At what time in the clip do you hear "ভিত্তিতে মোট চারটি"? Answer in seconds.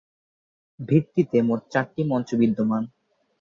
0.79-2.01